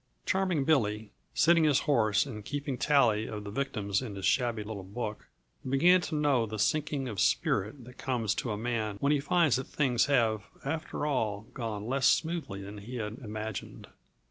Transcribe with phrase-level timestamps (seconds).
[0.25, 4.81] Charming Billy, sitting his horse and keeping tally of the victims in his shabby little
[4.81, 5.27] book,
[5.63, 9.57] began to know the sinking of spirit that comes to a man when he finds
[9.57, 13.89] that things have, after all, gone less smoothly than he had imagined.